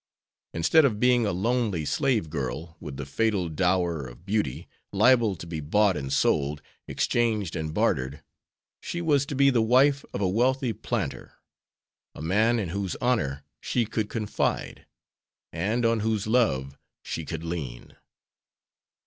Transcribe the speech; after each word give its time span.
Instead 0.55 0.83
of 0.83 0.99
being 0.99 1.27
a 1.27 1.31
lonely 1.31 1.85
slave 1.85 2.31
girl, 2.31 2.75
with 2.79 2.97
the 2.97 3.05
fatal 3.05 3.49
dower 3.49 4.07
of 4.07 4.25
beauty, 4.25 4.67
liable 4.91 5.35
to 5.35 5.45
be 5.45 5.59
bought 5.59 5.95
and 5.95 6.11
sold, 6.11 6.59
exchanged, 6.87 7.55
and 7.55 7.71
bartered, 7.71 8.23
she 8.81 8.99
was 8.99 9.27
to 9.27 9.35
be 9.35 9.51
the 9.51 9.61
wife 9.61 10.03
of 10.11 10.19
a 10.19 10.27
wealthy 10.27 10.73
planter; 10.73 11.33
a 12.15 12.21
man 12.23 12.57
in 12.57 12.69
whose 12.69 12.95
honor 12.99 13.43
she 13.59 13.85
could 13.85 14.09
confide, 14.09 14.87
and 15.53 15.85
on 15.85 15.99
whose 15.99 16.25
love 16.25 16.79
she 17.03 17.23
could 17.23 17.43
lean. 17.43 17.95